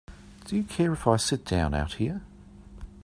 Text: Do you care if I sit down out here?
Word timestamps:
Do 0.45 0.55
you 0.55 0.63
care 0.63 0.93
if 0.93 1.05
I 1.05 1.17
sit 1.17 1.45
down 1.45 1.75
out 1.75 1.93
here? 2.01 2.23